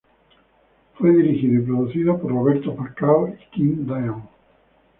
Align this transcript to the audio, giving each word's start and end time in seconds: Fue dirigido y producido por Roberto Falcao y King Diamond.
Fue 0.95 1.11
dirigido 1.15 1.61
y 1.61 1.63
producido 1.63 2.17
por 2.19 2.31
Roberto 2.31 2.75
Falcao 2.75 3.27
y 3.27 3.37
King 3.51 3.85
Diamond. 3.85 4.29